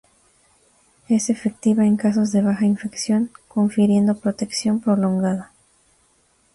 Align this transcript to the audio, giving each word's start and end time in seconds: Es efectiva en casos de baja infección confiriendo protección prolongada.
Es 1.09 1.29
efectiva 1.29 1.85
en 1.85 1.95
casos 1.95 2.31
de 2.31 2.41
baja 2.41 2.65
infección 2.65 3.29
confiriendo 3.47 4.17
protección 4.19 4.79
prolongada. 4.79 5.51